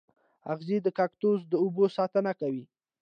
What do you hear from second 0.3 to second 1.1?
اغزي د